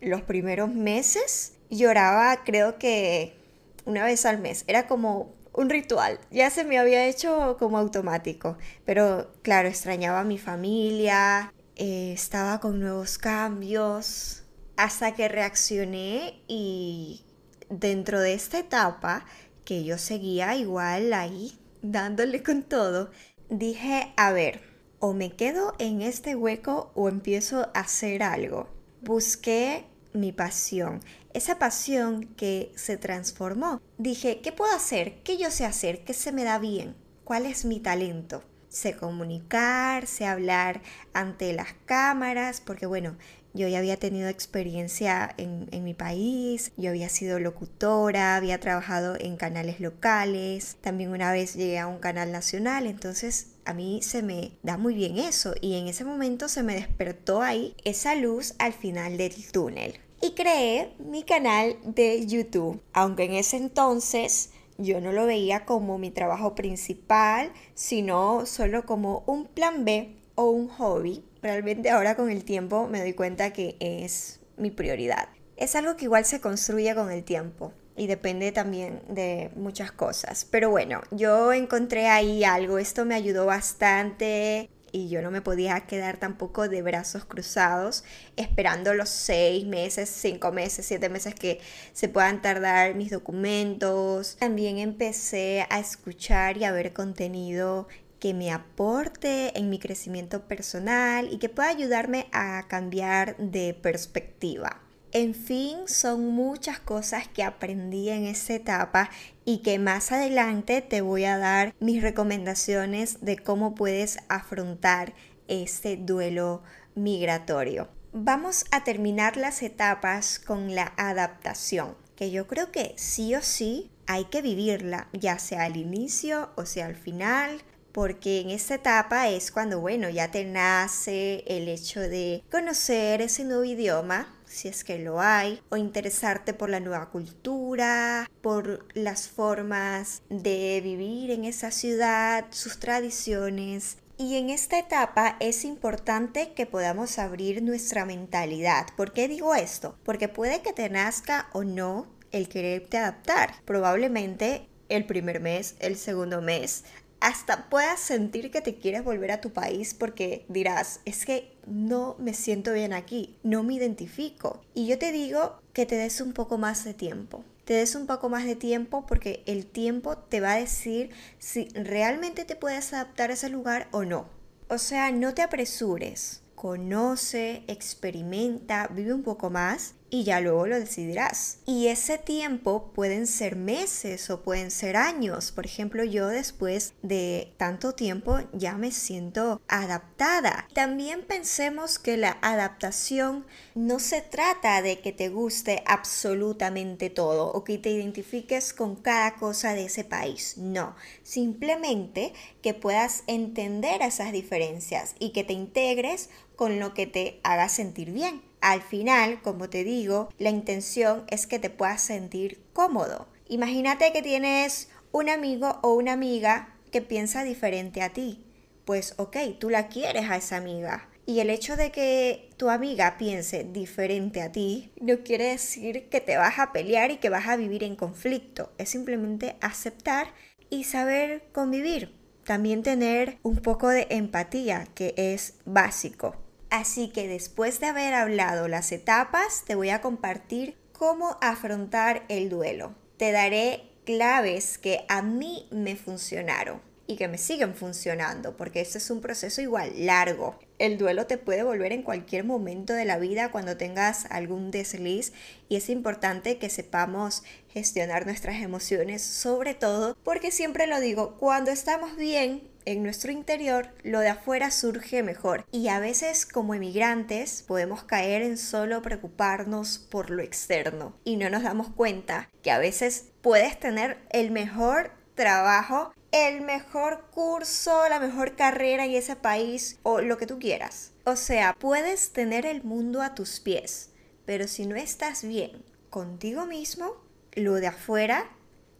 los 0.00 0.22
primeros 0.22 0.72
meses 0.72 1.54
lloraba 1.68 2.42
creo 2.44 2.78
que 2.78 3.39
una 3.84 4.04
vez 4.04 4.26
al 4.26 4.38
mes. 4.38 4.64
Era 4.66 4.86
como 4.86 5.34
un 5.52 5.70
ritual. 5.70 6.18
Ya 6.30 6.50
se 6.50 6.64
me 6.64 6.78
había 6.78 7.06
hecho 7.06 7.56
como 7.58 7.78
automático. 7.78 8.56
Pero 8.84 9.32
claro, 9.42 9.68
extrañaba 9.68 10.20
a 10.20 10.24
mi 10.24 10.38
familia, 10.38 11.52
eh, 11.76 12.12
estaba 12.12 12.60
con 12.60 12.80
nuevos 12.80 13.18
cambios. 13.18 14.44
Hasta 14.76 15.14
que 15.14 15.28
reaccioné 15.28 16.42
y 16.48 17.24
dentro 17.68 18.20
de 18.20 18.34
esta 18.34 18.58
etapa, 18.58 19.26
que 19.64 19.84
yo 19.84 19.98
seguía 19.98 20.56
igual 20.56 21.12
ahí, 21.12 21.58
dándole 21.82 22.42
con 22.42 22.62
todo, 22.62 23.10
dije, 23.50 24.12
a 24.16 24.32
ver, 24.32 24.62
o 24.98 25.12
me 25.12 25.32
quedo 25.32 25.74
en 25.78 26.02
este 26.02 26.34
hueco 26.34 26.92
o 26.94 27.08
empiezo 27.08 27.70
a 27.74 27.80
hacer 27.80 28.22
algo. 28.22 28.68
Busqué 29.02 29.84
mi 30.12 30.32
pasión 30.32 31.00
esa 31.34 31.58
pasión 31.58 32.24
que 32.36 32.72
se 32.76 32.96
transformó. 32.96 33.80
Dije, 33.98 34.40
¿qué 34.40 34.52
puedo 34.52 34.74
hacer? 34.74 35.22
¿Qué 35.22 35.36
yo 35.36 35.50
sé 35.50 35.64
hacer? 35.64 36.04
¿Qué 36.04 36.14
se 36.14 36.32
me 36.32 36.44
da 36.44 36.58
bien? 36.58 36.96
¿Cuál 37.24 37.46
es 37.46 37.64
mi 37.64 37.80
talento? 37.80 38.42
Sé 38.68 38.96
comunicar, 38.96 40.06
sé 40.06 40.26
hablar 40.26 40.80
ante 41.12 41.52
las 41.52 41.74
cámaras, 41.86 42.60
porque 42.60 42.86
bueno, 42.86 43.16
yo 43.52 43.66
ya 43.66 43.78
había 43.78 43.96
tenido 43.96 44.28
experiencia 44.28 45.34
en, 45.36 45.68
en, 45.72 45.82
mi 45.82 45.92
país, 45.92 46.70
yo 46.76 46.90
había 46.90 47.08
sido 47.08 47.40
locutora, 47.40 48.36
había 48.36 48.60
trabajado 48.60 49.16
en 49.18 49.36
canales 49.36 49.80
locales, 49.80 50.76
también 50.80 51.10
una 51.10 51.32
vez 51.32 51.54
llegué 51.54 51.80
a 51.80 51.88
un 51.88 51.98
canal 51.98 52.30
nacional, 52.30 52.86
entonces 52.86 53.48
a 53.64 53.74
mí 53.74 54.02
se 54.02 54.22
me 54.22 54.52
da 54.62 54.76
muy 54.76 54.94
bien 54.94 55.18
eso 55.18 55.54
y 55.60 55.74
en 55.74 55.88
ese 55.88 56.04
momento 56.04 56.48
se 56.48 56.62
me 56.62 56.74
despertó 56.74 57.42
ahí 57.42 57.74
esa 57.84 58.14
luz 58.14 58.54
al 58.58 58.72
final 58.72 59.16
del 59.16 59.34
túnel 59.50 59.98
y 60.20 60.32
creé 60.32 60.92
mi 60.98 61.22
canal 61.22 61.76
de 61.82 62.26
YouTube. 62.26 62.80
Aunque 62.92 63.24
en 63.24 63.34
ese 63.34 63.56
entonces 63.56 64.50
yo 64.78 65.00
no 65.00 65.12
lo 65.12 65.26
veía 65.26 65.64
como 65.64 65.98
mi 65.98 66.10
trabajo 66.10 66.54
principal, 66.54 67.52
sino 67.74 68.46
solo 68.46 68.84
como 68.84 69.22
un 69.26 69.46
plan 69.46 69.84
B 69.84 70.16
o 70.34 70.50
un 70.50 70.68
hobby. 70.68 71.24
Realmente 71.42 71.90
ahora 71.90 72.16
con 72.16 72.30
el 72.30 72.44
tiempo 72.44 72.86
me 72.88 73.00
doy 73.00 73.14
cuenta 73.14 73.52
que 73.52 73.76
es 73.80 74.40
mi 74.56 74.70
prioridad. 74.70 75.28
Es 75.56 75.76
algo 75.76 75.96
que 75.96 76.06
igual 76.06 76.24
se 76.24 76.40
construye 76.40 76.94
con 76.94 77.10
el 77.10 77.24
tiempo 77.24 77.72
y 77.96 78.06
depende 78.06 78.50
también 78.52 79.02
de 79.08 79.50
muchas 79.56 79.92
cosas. 79.92 80.46
Pero 80.50 80.70
bueno, 80.70 81.02
yo 81.10 81.52
encontré 81.52 82.08
ahí 82.08 82.44
algo, 82.44 82.78
esto 82.78 83.04
me 83.04 83.14
ayudó 83.14 83.44
bastante 83.44 84.70
y 84.92 85.08
yo 85.08 85.22
no 85.22 85.30
me 85.30 85.42
podía 85.42 85.80
quedar 85.80 86.18
tampoco 86.18 86.68
de 86.68 86.82
brazos 86.82 87.24
cruzados 87.24 88.04
esperando 88.36 88.94
los 88.94 89.08
seis 89.08 89.66
meses, 89.66 90.08
cinco 90.08 90.52
meses, 90.52 90.86
siete 90.86 91.08
meses 91.08 91.34
que 91.34 91.60
se 91.92 92.08
puedan 92.08 92.42
tardar 92.42 92.94
mis 92.94 93.10
documentos. 93.10 94.36
También 94.38 94.78
empecé 94.78 95.66
a 95.70 95.80
escuchar 95.80 96.56
y 96.56 96.64
a 96.64 96.72
ver 96.72 96.92
contenido 96.92 97.88
que 98.18 98.34
me 98.34 98.52
aporte 98.52 99.58
en 99.58 99.70
mi 99.70 99.78
crecimiento 99.78 100.46
personal 100.46 101.32
y 101.32 101.38
que 101.38 101.48
pueda 101.48 101.70
ayudarme 101.70 102.26
a 102.32 102.66
cambiar 102.68 103.36
de 103.38 103.74
perspectiva. 103.74 104.82
En 105.12 105.34
fin, 105.34 105.88
son 105.88 106.28
muchas 106.28 106.78
cosas 106.78 107.26
que 107.26 107.42
aprendí 107.42 108.10
en 108.10 108.26
esta 108.26 108.54
etapa 108.54 109.10
y 109.44 109.58
que 109.58 109.80
más 109.80 110.12
adelante 110.12 110.82
te 110.82 111.00
voy 111.00 111.24
a 111.24 111.36
dar 111.36 111.74
mis 111.80 112.00
recomendaciones 112.00 113.20
de 113.20 113.36
cómo 113.36 113.74
puedes 113.74 114.18
afrontar 114.28 115.12
este 115.48 115.96
duelo 115.96 116.62
migratorio. 116.94 117.88
Vamos 118.12 118.66
a 118.70 118.84
terminar 118.84 119.36
las 119.36 119.62
etapas 119.62 120.38
con 120.38 120.76
la 120.76 120.92
adaptación, 120.96 121.96
que 122.14 122.30
yo 122.30 122.46
creo 122.46 122.70
que 122.70 122.94
sí 122.96 123.34
o 123.34 123.42
sí 123.42 123.90
hay 124.06 124.26
que 124.26 124.42
vivirla, 124.42 125.08
ya 125.12 125.40
sea 125.40 125.64
al 125.64 125.76
inicio 125.76 126.50
o 126.54 126.66
sea 126.66 126.86
al 126.86 126.96
final, 126.96 127.62
porque 127.90 128.40
en 128.40 128.50
esta 128.50 128.76
etapa 128.76 129.28
es 129.28 129.50
cuando, 129.50 129.80
bueno, 129.80 130.08
ya 130.08 130.30
te 130.30 130.44
nace 130.44 131.42
el 131.48 131.68
hecho 131.68 132.00
de 132.00 132.44
conocer 132.50 133.20
ese 133.22 133.44
nuevo 133.44 133.64
idioma, 133.64 134.28
si 134.50 134.68
es 134.68 134.84
que 134.84 134.98
lo 134.98 135.20
hay, 135.20 135.62
o 135.70 135.76
interesarte 135.76 136.52
por 136.52 136.68
la 136.68 136.80
nueva 136.80 137.10
cultura, 137.10 138.28
por 138.42 138.86
las 138.94 139.28
formas 139.28 140.22
de 140.28 140.80
vivir 140.82 141.30
en 141.30 141.44
esa 141.44 141.70
ciudad, 141.70 142.46
sus 142.50 142.78
tradiciones. 142.78 143.96
Y 144.18 144.36
en 144.36 144.50
esta 144.50 144.78
etapa 144.78 145.36
es 145.40 145.64
importante 145.64 146.52
que 146.52 146.66
podamos 146.66 147.18
abrir 147.18 147.62
nuestra 147.62 148.04
mentalidad. 148.04 148.88
¿Por 148.96 149.12
qué 149.12 149.28
digo 149.28 149.54
esto? 149.54 149.96
Porque 150.04 150.28
puede 150.28 150.60
que 150.60 150.74
te 150.74 150.90
nazca 150.90 151.48
o 151.52 151.64
no 151.64 152.06
el 152.32 152.48
quererte 152.48 152.98
adaptar. 152.98 153.54
Probablemente 153.64 154.66
el 154.88 155.06
primer 155.06 155.40
mes, 155.40 155.76
el 155.78 155.96
segundo 155.96 156.42
mes, 156.42 156.84
hasta 157.20 157.68
puedas 157.68 158.00
sentir 158.00 158.50
que 158.50 158.60
te 158.60 158.76
quieres 158.76 159.04
volver 159.04 159.30
a 159.30 159.40
tu 159.40 159.52
país 159.52 159.94
porque 159.94 160.44
dirás, 160.48 161.00
es 161.04 161.24
que 161.24 161.52
no 161.70 162.16
me 162.18 162.34
siento 162.34 162.72
bien 162.72 162.92
aquí, 162.92 163.36
no 163.42 163.62
me 163.62 163.74
identifico. 163.74 164.60
Y 164.74 164.86
yo 164.86 164.98
te 164.98 165.12
digo 165.12 165.60
que 165.72 165.86
te 165.86 165.94
des 165.94 166.20
un 166.20 166.32
poco 166.32 166.58
más 166.58 166.84
de 166.84 166.94
tiempo. 166.94 167.44
Te 167.64 167.74
des 167.74 167.94
un 167.94 168.06
poco 168.06 168.28
más 168.28 168.44
de 168.44 168.56
tiempo 168.56 169.06
porque 169.06 169.42
el 169.46 169.64
tiempo 169.64 170.18
te 170.18 170.40
va 170.40 170.52
a 170.54 170.58
decir 170.58 171.10
si 171.38 171.68
realmente 171.68 172.44
te 172.44 172.56
puedes 172.56 172.92
adaptar 172.92 173.30
a 173.30 173.34
ese 173.34 173.48
lugar 173.48 173.88
o 173.92 174.04
no. 174.04 174.26
O 174.68 174.78
sea, 174.78 175.12
no 175.12 175.32
te 175.34 175.42
apresures. 175.42 176.42
Conoce, 176.56 177.62
experimenta, 177.68 178.88
vive 178.88 179.14
un 179.14 179.22
poco 179.22 179.48
más 179.48 179.94
y 180.10 180.24
ya 180.24 180.40
luego 180.40 180.66
lo 180.66 180.78
decidirás. 180.78 181.58
Y 181.66 181.86
ese 181.86 182.18
tiempo 182.18 182.92
pueden 182.92 183.26
ser 183.26 183.56
meses 183.56 184.28
o 184.30 184.42
pueden 184.42 184.70
ser 184.70 184.96
años. 184.96 185.52
Por 185.52 185.64
ejemplo, 185.64 186.04
yo 186.04 186.26
después 186.26 186.94
de 187.02 187.54
tanto 187.56 187.94
tiempo 187.94 188.40
ya 188.52 188.76
me 188.76 188.90
siento 188.90 189.62
adaptada. 189.68 190.68
También 190.74 191.22
pensemos 191.22 191.98
que 191.98 192.16
la 192.16 192.38
adaptación 192.42 193.46
no 193.74 194.00
se 194.00 194.20
trata 194.20 194.82
de 194.82 195.00
que 195.00 195.12
te 195.12 195.28
guste 195.28 195.82
absolutamente 195.86 197.10
todo 197.10 197.52
o 197.52 197.64
que 197.64 197.78
te 197.78 197.90
identifiques 197.90 198.72
con 198.72 198.96
cada 198.96 199.36
cosa 199.36 199.74
de 199.74 199.84
ese 199.84 200.04
país. 200.04 200.56
No, 200.58 200.96
simplemente 201.22 202.32
que 202.62 202.74
puedas 202.74 203.22
entender 203.26 204.02
esas 204.02 204.32
diferencias 204.32 205.14
y 205.18 205.32
que 205.32 205.44
te 205.44 205.52
integres 205.52 206.30
con 206.56 206.80
lo 206.80 206.92
que 206.94 207.06
te 207.06 207.40
haga 207.42 207.68
sentir 207.68 208.12
bien. 208.12 208.49
Al 208.60 208.82
final, 208.82 209.40
como 209.42 209.70
te 209.70 209.84
digo, 209.84 210.28
la 210.38 210.50
intención 210.50 211.24
es 211.28 211.46
que 211.46 211.58
te 211.58 211.70
puedas 211.70 212.02
sentir 212.02 212.60
cómodo. 212.72 213.26
Imagínate 213.48 214.12
que 214.12 214.22
tienes 214.22 214.88
un 215.12 215.28
amigo 215.28 215.78
o 215.82 215.94
una 215.94 216.12
amiga 216.12 216.74
que 216.92 217.00
piensa 217.00 217.42
diferente 217.42 218.02
a 218.02 218.10
ti. 218.10 218.44
Pues 218.84 219.14
ok, 219.16 219.36
tú 219.58 219.70
la 219.70 219.88
quieres 219.88 220.28
a 220.30 220.36
esa 220.36 220.56
amiga. 220.56 221.08
Y 221.26 221.40
el 221.40 221.48
hecho 221.48 221.76
de 221.76 221.90
que 221.92 222.50
tu 222.56 222.70
amiga 222.70 223.16
piense 223.16 223.64
diferente 223.64 224.42
a 224.42 224.50
ti 224.50 224.92
no 225.00 225.22
quiere 225.22 225.44
decir 225.44 226.08
que 226.08 226.20
te 226.20 226.36
vas 226.36 226.58
a 226.58 226.72
pelear 226.72 227.12
y 227.12 227.18
que 227.18 227.30
vas 227.30 227.46
a 227.46 227.56
vivir 227.56 227.84
en 227.84 227.96
conflicto. 227.96 228.72
Es 228.78 228.90
simplemente 228.90 229.56
aceptar 229.60 230.34
y 230.70 230.84
saber 230.84 231.44
convivir. 231.52 232.14
También 232.44 232.82
tener 232.82 233.38
un 233.42 233.56
poco 233.58 233.88
de 233.88 234.06
empatía, 234.10 234.88
que 234.94 235.14
es 235.16 235.54
básico. 235.64 236.34
Así 236.70 237.08
que 237.08 237.26
después 237.26 237.80
de 237.80 237.86
haber 237.86 238.14
hablado 238.14 238.68
las 238.68 238.92
etapas, 238.92 239.64
te 239.66 239.74
voy 239.74 239.90
a 239.90 240.00
compartir 240.00 240.76
cómo 240.92 241.36
afrontar 241.40 242.24
el 242.28 242.48
duelo. 242.48 242.94
Te 243.16 243.32
daré 243.32 243.90
claves 244.04 244.78
que 244.78 245.04
a 245.08 245.20
mí 245.20 245.68
me 245.72 245.96
funcionaron 245.96 246.80
y 247.10 247.16
que 247.16 247.26
me 247.26 247.38
siguen 247.38 247.74
funcionando, 247.74 248.56
porque 248.56 248.80
este 248.80 248.98
es 248.98 249.10
un 249.10 249.20
proceso 249.20 249.60
igual 249.60 249.90
largo. 250.06 250.56
El 250.78 250.96
duelo 250.96 251.26
te 251.26 251.38
puede 251.38 251.64
volver 251.64 251.92
en 251.92 252.04
cualquier 252.04 252.44
momento 252.44 252.92
de 252.92 253.04
la 253.04 253.18
vida 253.18 253.50
cuando 253.50 253.76
tengas 253.76 254.26
algún 254.30 254.70
desliz 254.70 255.32
y 255.68 255.74
es 255.74 255.90
importante 255.90 256.58
que 256.58 256.70
sepamos 256.70 257.42
gestionar 257.68 258.26
nuestras 258.26 258.62
emociones, 258.62 259.22
sobre 259.22 259.74
todo 259.74 260.16
porque 260.22 260.52
siempre 260.52 260.86
lo 260.86 261.00
digo, 261.00 261.36
cuando 261.36 261.72
estamos 261.72 262.16
bien 262.16 262.69
en 262.84 263.02
nuestro 263.02 263.32
interior, 263.32 263.90
lo 264.02 264.20
de 264.20 264.28
afuera 264.28 264.70
surge 264.70 265.22
mejor. 265.22 265.64
Y 265.72 265.88
a 265.88 266.00
veces 266.00 266.46
como 266.46 266.74
emigrantes 266.74 267.62
podemos 267.62 268.04
caer 268.04 268.42
en 268.42 268.58
solo 268.58 269.02
preocuparnos 269.02 269.98
por 269.98 270.30
lo 270.30 270.42
externo 270.42 271.14
y 271.24 271.36
no 271.36 271.50
nos 271.50 271.62
damos 271.62 271.88
cuenta 271.88 272.48
que 272.62 272.70
a 272.70 272.78
veces 272.78 273.26
puedes 273.42 273.78
tener 273.78 274.18
el 274.30 274.50
mejor 274.50 275.12
trabajo, 275.34 276.12
el 276.32 276.60
mejor 276.60 277.26
curso, 277.30 278.08
la 278.08 278.20
mejor 278.20 278.56
carrera 278.56 279.04
en 279.04 279.12
ese 279.12 279.36
país 279.36 279.98
o 280.02 280.20
lo 280.20 280.38
que 280.38 280.46
tú 280.46 280.58
quieras. 280.58 281.12
O 281.24 281.36
sea, 281.36 281.74
puedes 281.78 282.32
tener 282.32 282.66
el 282.66 282.82
mundo 282.82 283.22
a 283.22 283.34
tus 283.34 283.60
pies, 283.60 284.10
pero 284.44 284.68
si 284.68 284.86
no 284.86 284.96
estás 284.96 285.44
bien 285.44 285.84
contigo 286.10 286.66
mismo, 286.66 287.14
lo 287.54 287.74
de 287.74 287.86
afuera 287.86 288.50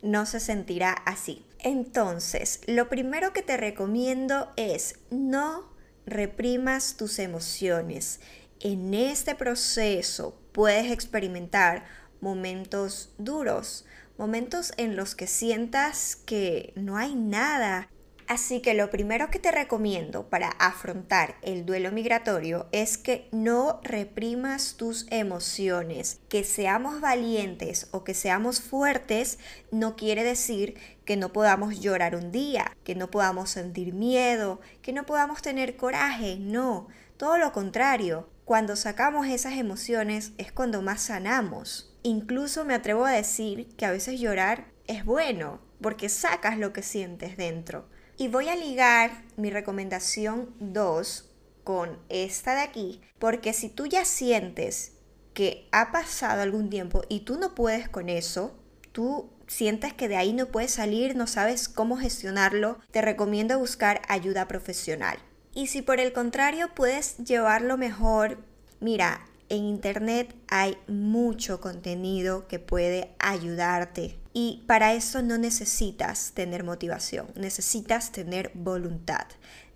no 0.02 0.26
se 0.26 0.40
sentirá 0.40 0.92
así. 0.92 1.44
Entonces, 1.62 2.60
lo 2.66 2.88
primero 2.88 3.32
que 3.32 3.42
te 3.42 3.56
recomiendo 3.56 4.52
es 4.56 4.98
no 5.10 5.70
reprimas 6.06 6.96
tus 6.96 7.18
emociones. 7.18 8.20
En 8.60 8.94
este 8.94 9.34
proceso 9.34 10.40
puedes 10.52 10.90
experimentar 10.90 11.84
momentos 12.20 13.12
duros, 13.18 13.84
momentos 14.18 14.72
en 14.76 14.96
los 14.96 15.14
que 15.14 15.26
sientas 15.26 16.16
que 16.16 16.72
no 16.76 16.96
hay 16.96 17.14
nada 17.14 17.88
Así 18.30 18.60
que 18.60 18.74
lo 18.74 18.90
primero 18.90 19.28
que 19.28 19.40
te 19.40 19.50
recomiendo 19.50 20.30
para 20.30 20.50
afrontar 20.50 21.34
el 21.42 21.66
duelo 21.66 21.90
migratorio 21.90 22.68
es 22.70 22.96
que 22.96 23.28
no 23.32 23.80
reprimas 23.82 24.76
tus 24.76 25.08
emociones. 25.10 26.20
Que 26.28 26.44
seamos 26.44 27.00
valientes 27.00 27.88
o 27.90 28.04
que 28.04 28.14
seamos 28.14 28.60
fuertes 28.60 29.40
no 29.72 29.96
quiere 29.96 30.22
decir 30.22 30.76
que 31.04 31.16
no 31.16 31.32
podamos 31.32 31.80
llorar 31.80 32.14
un 32.14 32.30
día, 32.30 32.76
que 32.84 32.94
no 32.94 33.10
podamos 33.10 33.50
sentir 33.50 33.94
miedo, 33.94 34.60
que 34.80 34.92
no 34.92 35.06
podamos 35.06 35.42
tener 35.42 35.76
coraje. 35.76 36.36
No, 36.38 36.86
todo 37.16 37.36
lo 37.36 37.50
contrario. 37.50 38.28
Cuando 38.44 38.76
sacamos 38.76 39.26
esas 39.26 39.54
emociones 39.54 40.34
es 40.38 40.52
cuando 40.52 40.82
más 40.82 41.02
sanamos. 41.02 41.92
Incluso 42.04 42.64
me 42.64 42.74
atrevo 42.74 43.06
a 43.06 43.10
decir 43.10 43.66
que 43.76 43.86
a 43.86 43.90
veces 43.90 44.20
llorar 44.20 44.66
es 44.86 45.04
bueno, 45.04 45.58
porque 45.80 46.08
sacas 46.08 46.58
lo 46.58 46.72
que 46.72 46.84
sientes 46.84 47.36
dentro. 47.36 47.88
Y 48.20 48.28
voy 48.28 48.50
a 48.50 48.54
ligar 48.54 49.22
mi 49.38 49.48
recomendación 49.48 50.54
2 50.60 51.24
con 51.64 51.98
esta 52.10 52.54
de 52.54 52.60
aquí, 52.60 53.00
porque 53.18 53.54
si 53.54 53.70
tú 53.70 53.86
ya 53.86 54.04
sientes 54.04 54.92
que 55.32 55.66
ha 55.72 55.90
pasado 55.90 56.42
algún 56.42 56.68
tiempo 56.68 57.00
y 57.08 57.20
tú 57.20 57.38
no 57.38 57.54
puedes 57.54 57.88
con 57.88 58.10
eso, 58.10 58.54
tú 58.92 59.30
sientes 59.46 59.94
que 59.94 60.06
de 60.06 60.16
ahí 60.16 60.34
no 60.34 60.48
puedes 60.48 60.70
salir, 60.70 61.16
no 61.16 61.26
sabes 61.26 61.70
cómo 61.70 61.96
gestionarlo, 61.96 62.78
te 62.90 63.00
recomiendo 63.00 63.58
buscar 63.58 64.02
ayuda 64.06 64.46
profesional. 64.48 65.16
Y 65.54 65.68
si 65.68 65.80
por 65.80 65.98
el 65.98 66.12
contrario 66.12 66.74
puedes 66.74 67.16
llevarlo 67.16 67.78
mejor, 67.78 68.36
mira, 68.80 69.26
en 69.48 69.64
internet 69.64 70.36
hay 70.48 70.76
mucho 70.88 71.62
contenido 71.62 72.46
que 72.48 72.58
puede 72.58 73.14
ayudarte 73.18 74.19
y 74.32 74.62
para 74.66 74.94
eso 74.94 75.22
no 75.22 75.38
necesitas 75.38 76.32
tener 76.32 76.64
motivación, 76.64 77.28
necesitas 77.34 78.12
tener 78.12 78.50
voluntad 78.54 79.26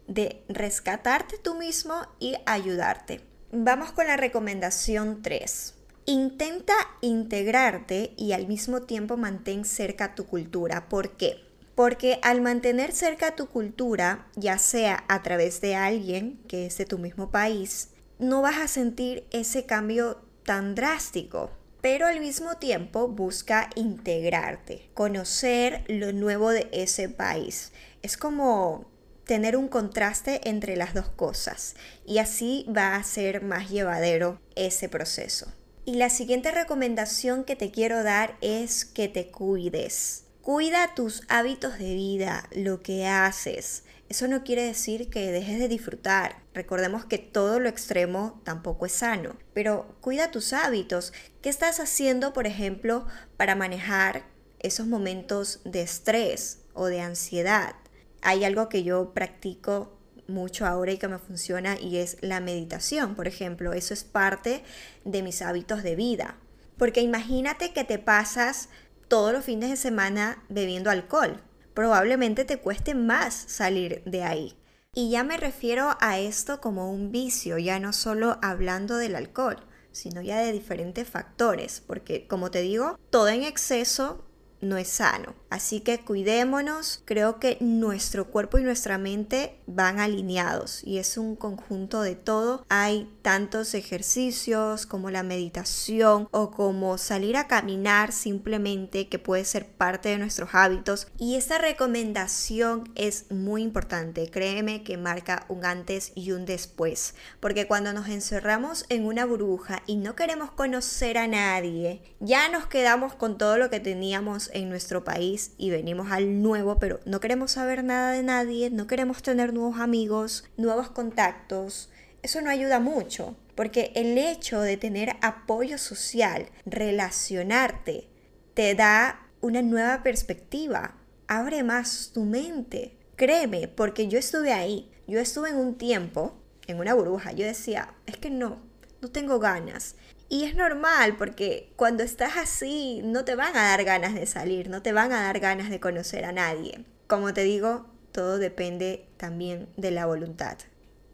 de 0.06 0.44
rescatarte 0.48 1.38
tú 1.38 1.54
mismo 1.54 1.94
y 2.20 2.36
ayudarte. 2.46 3.20
Vamos 3.52 3.92
con 3.92 4.06
la 4.06 4.16
recomendación 4.16 5.22
3. 5.22 5.74
Intenta 6.06 6.74
integrarte 7.00 8.12
y 8.16 8.32
al 8.32 8.46
mismo 8.46 8.82
tiempo 8.82 9.16
mantén 9.16 9.64
cerca 9.64 10.14
tu 10.14 10.26
cultura. 10.26 10.88
¿Por 10.88 11.16
qué? 11.16 11.42
Porque 11.74 12.18
al 12.22 12.40
mantener 12.40 12.92
cerca 12.92 13.34
tu 13.34 13.46
cultura, 13.46 14.28
ya 14.36 14.58
sea 14.58 15.04
a 15.08 15.22
través 15.22 15.60
de 15.60 15.74
alguien 15.74 16.38
que 16.46 16.66
es 16.66 16.76
de 16.78 16.84
tu 16.84 16.98
mismo 16.98 17.30
país, 17.30 17.88
no 18.18 18.42
vas 18.42 18.58
a 18.58 18.68
sentir 18.68 19.26
ese 19.30 19.66
cambio 19.66 20.22
tan 20.44 20.74
drástico 20.74 21.50
pero 21.84 22.06
al 22.06 22.18
mismo 22.18 22.56
tiempo 22.56 23.08
busca 23.08 23.68
integrarte, 23.74 24.88
conocer 24.94 25.84
lo 25.86 26.14
nuevo 26.14 26.48
de 26.48 26.66
ese 26.72 27.10
país. 27.10 27.72
Es 28.00 28.16
como 28.16 28.90
tener 29.26 29.54
un 29.54 29.68
contraste 29.68 30.48
entre 30.48 30.76
las 30.76 30.94
dos 30.94 31.10
cosas 31.10 31.74
y 32.06 32.20
así 32.20 32.64
va 32.74 32.96
a 32.96 33.04
ser 33.04 33.42
más 33.42 33.68
llevadero 33.68 34.40
ese 34.54 34.88
proceso. 34.88 35.52
Y 35.84 35.96
la 35.96 36.08
siguiente 36.08 36.52
recomendación 36.52 37.44
que 37.44 37.54
te 37.54 37.70
quiero 37.70 38.02
dar 38.02 38.38
es 38.40 38.86
que 38.86 39.08
te 39.08 39.26
cuides. 39.26 40.24
Cuida 40.40 40.94
tus 40.94 41.20
hábitos 41.28 41.78
de 41.78 41.94
vida, 41.94 42.48
lo 42.52 42.80
que 42.80 43.06
haces. 43.06 43.82
Eso 44.14 44.28
no 44.28 44.44
quiere 44.44 44.62
decir 44.62 45.10
que 45.10 45.32
dejes 45.32 45.58
de 45.58 45.66
disfrutar. 45.66 46.36
Recordemos 46.54 47.04
que 47.04 47.18
todo 47.18 47.58
lo 47.58 47.68
extremo 47.68 48.40
tampoco 48.44 48.86
es 48.86 48.92
sano. 48.92 49.36
Pero 49.54 49.96
cuida 50.00 50.30
tus 50.30 50.52
hábitos. 50.52 51.12
¿Qué 51.42 51.48
estás 51.48 51.80
haciendo, 51.80 52.32
por 52.32 52.46
ejemplo, 52.46 53.08
para 53.36 53.56
manejar 53.56 54.22
esos 54.60 54.86
momentos 54.86 55.62
de 55.64 55.82
estrés 55.82 56.60
o 56.74 56.86
de 56.86 57.00
ansiedad? 57.00 57.74
Hay 58.22 58.44
algo 58.44 58.68
que 58.68 58.84
yo 58.84 59.14
practico 59.14 59.98
mucho 60.28 60.64
ahora 60.64 60.92
y 60.92 60.98
que 60.98 61.08
me 61.08 61.18
funciona 61.18 61.76
y 61.76 61.96
es 61.96 62.16
la 62.20 62.38
meditación, 62.38 63.16
por 63.16 63.26
ejemplo. 63.26 63.72
Eso 63.72 63.94
es 63.94 64.04
parte 64.04 64.62
de 65.04 65.24
mis 65.24 65.42
hábitos 65.42 65.82
de 65.82 65.96
vida. 65.96 66.36
Porque 66.78 67.00
imagínate 67.00 67.72
que 67.72 67.82
te 67.82 67.98
pasas 67.98 68.68
todos 69.08 69.32
los 69.32 69.44
fines 69.44 69.70
de 69.70 69.76
semana 69.76 70.44
bebiendo 70.48 70.88
alcohol. 70.88 71.42
Probablemente 71.74 72.44
te 72.44 72.58
cueste 72.58 72.94
más 72.94 73.34
salir 73.34 74.02
de 74.04 74.22
ahí. 74.22 74.56
Y 74.94 75.10
ya 75.10 75.24
me 75.24 75.36
refiero 75.36 75.96
a 76.00 76.18
esto 76.20 76.60
como 76.60 76.90
un 76.90 77.10
vicio, 77.10 77.58
ya 77.58 77.80
no 77.80 77.92
solo 77.92 78.38
hablando 78.42 78.96
del 78.96 79.16
alcohol, 79.16 79.56
sino 79.90 80.22
ya 80.22 80.38
de 80.38 80.52
diferentes 80.52 81.08
factores, 81.08 81.82
porque 81.84 82.28
como 82.28 82.50
te 82.52 82.60
digo, 82.60 82.98
todo 83.10 83.28
en 83.28 83.42
exceso 83.42 84.23
no 84.64 84.76
es 84.76 84.88
sano. 84.88 85.34
Así 85.50 85.80
que 85.80 86.00
cuidémonos, 86.00 87.02
creo 87.04 87.38
que 87.38 87.58
nuestro 87.60 88.26
cuerpo 88.26 88.58
y 88.58 88.62
nuestra 88.62 88.98
mente 88.98 89.56
van 89.66 90.00
alineados 90.00 90.82
y 90.82 90.98
es 90.98 91.16
un 91.16 91.36
conjunto 91.36 92.02
de 92.02 92.16
todo. 92.16 92.64
Hay 92.68 93.08
tantos 93.22 93.74
ejercicios 93.74 94.86
como 94.86 95.10
la 95.10 95.22
meditación 95.22 96.28
o 96.32 96.50
como 96.50 96.98
salir 96.98 97.36
a 97.36 97.46
caminar 97.46 98.12
simplemente 98.12 99.08
que 99.08 99.18
puede 99.18 99.44
ser 99.44 99.68
parte 99.68 100.08
de 100.08 100.18
nuestros 100.18 100.50
hábitos 100.54 101.06
y 101.18 101.36
esta 101.36 101.58
recomendación 101.58 102.90
es 102.94 103.30
muy 103.30 103.62
importante, 103.62 104.28
créeme 104.30 104.82
que 104.82 104.96
marca 104.96 105.46
un 105.48 105.64
antes 105.64 106.12
y 106.14 106.32
un 106.32 106.44
después, 106.46 107.14
porque 107.40 107.66
cuando 107.66 107.92
nos 107.92 108.08
encerramos 108.08 108.86
en 108.88 109.06
una 109.06 109.24
burbuja 109.24 109.82
y 109.86 109.96
no 109.96 110.16
queremos 110.16 110.50
conocer 110.50 111.18
a 111.18 111.26
nadie, 111.26 112.02
ya 112.20 112.48
nos 112.48 112.66
quedamos 112.66 113.14
con 113.14 113.38
todo 113.38 113.56
lo 113.56 113.70
que 113.70 113.80
teníamos 113.80 114.50
en 114.54 114.70
nuestro 114.70 115.04
país 115.04 115.52
y 115.58 115.70
venimos 115.70 116.10
al 116.10 116.42
nuevo, 116.42 116.78
pero 116.78 117.00
no 117.04 117.20
queremos 117.20 117.52
saber 117.52 117.84
nada 117.84 118.12
de 118.12 118.22
nadie, 118.22 118.70
no 118.70 118.86
queremos 118.86 119.22
tener 119.22 119.52
nuevos 119.52 119.78
amigos, 119.78 120.44
nuevos 120.56 120.90
contactos. 120.90 121.90
Eso 122.22 122.40
no 122.40 122.48
ayuda 122.48 122.80
mucho, 122.80 123.36
porque 123.54 123.92
el 123.94 124.16
hecho 124.16 124.60
de 124.60 124.76
tener 124.76 125.16
apoyo 125.20 125.76
social, 125.76 126.46
relacionarte, 126.64 128.08
te 128.54 128.74
da 128.74 129.28
una 129.40 129.60
nueva 129.60 130.02
perspectiva, 130.02 130.96
abre 131.26 131.62
más 131.62 132.12
tu 132.14 132.24
mente. 132.24 132.96
Créeme, 133.16 133.68
porque 133.68 134.08
yo 134.08 134.18
estuve 134.18 134.52
ahí, 134.52 134.90
yo 135.06 135.20
estuve 135.20 135.50
en 135.50 135.56
un 135.56 135.76
tiempo, 135.76 136.34
en 136.66 136.78
una 136.78 136.94
burbuja, 136.94 137.32
yo 137.32 137.44
decía, 137.44 137.94
es 138.06 138.16
que 138.16 138.30
no, 138.30 138.62
no 139.02 139.10
tengo 139.10 139.38
ganas. 139.38 139.96
Y 140.28 140.44
es 140.44 140.54
normal 140.54 141.16
porque 141.16 141.72
cuando 141.76 142.02
estás 142.02 142.36
así 142.36 143.02
no 143.04 143.24
te 143.24 143.34
van 143.34 143.56
a 143.56 143.68
dar 143.68 143.84
ganas 143.84 144.14
de 144.14 144.26
salir, 144.26 144.68
no 144.68 144.82
te 144.82 144.92
van 144.92 145.12
a 145.12 145.22
dar 145.22 145.38
ganas 145.40 145.70
de 145.70 145.80
conocer 145.80 146.24
a 146.24 146.32
nadie. 146.32 146.84
Como 147.06 147.34
te 147.34 147.42
digo, 147.42 147.86
todo 148.12 148.38
depende 148.38 149.06
también 149.16 149.68
de 149.76 149.90
la 149.90 150.06
voluntad. 150.06 150.58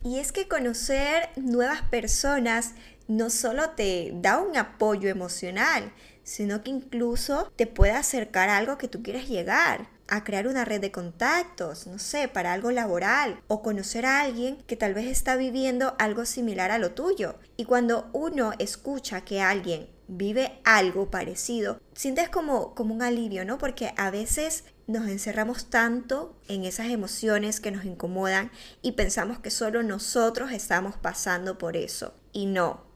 Y 0.03 0.19
es 0.19 0.33
que 0.33 0.49
conocer 0.49 1.29
nuevas 1.37 1.83
personas 1.83 2.75
no 3.09 3.29
solo 3.29 3.71
te 3.71 4.13
da 4.15 4.39
un 4.39 4.57
apoyo 4.57 5.11
emocional, 5.11 5.93
sino 6.23 6.63
que 6.63 6.71
incluso 6.71 7.53
te 7.57 7.67
puede 7.67 7.93
acercar 7.93 8.49
a 8.49 8.57
algo 8.57 8.79
que 8.79 8.89
tú 8.89 9.03
quieres 9.03 9.29
llegar 9.29 9.89
a 10.11 10.25
crear 10.25 10.47
una 10.47 10.65
red 10.65 10.81
de 10.81 10.93
contactos, 10.93 11.87
no 11.87 11.99
sé, 11.99 12.29
para 12.29 12.53
algo 12.53 12.71
laboral 12.71 13.41
o 13.47 13.63
conocer 13.63 14.05
a 14.05 14.21
alguien 14.21 14.59
que 14.67 14.77
tal 14.77 14.93
vez 14.93 15.07
está 15.07 15.37
viviendo 15.37 15.95
algo 15.99 16.27
similar 16.27 16.71
a 16.71 16.79
lo 16.79 16.93
tuyo. 16.93 17.37
Y 17.57 17.65
cuando 17.65 18.11
uno 18.13 18.53
escucha 18.59 19.23
que 19.23 19.41
alguien 19.41 19.89
vive 20.09 20.61
algo 20.65 21.11
parecido, 21.11 21.81
sientes 21.95 22.29
como, 22.29 22.75
como 22.75 22.93
un 22.95 23.03
alivio, 23.03 23.45
¿no? 23.45 23.59
Porque 23.59 23.95
a 23.97 24.11
veces 24.11 24.65
nos 24.89 25.09
encerramos 25.09 25.71
tanto 25.71 26.37
en 26.49 26.65
esas 26.65 26.89
emociones 26.89 27.61
que 27.61 27.71
nos 27.71 27.85
incomodan 27.85 28.51
y 28.83 28.93
pensamos 28.93 29.39
que 29.39 29.51
solo 29.51 29.85
nosotros 29.85 30.51
estamos 30.51 30.97
pasando 30.97 31.59
por 31.59 31.77
eso. 31.77 32.13
Y 32.33 32.47
no, 32.47 32.90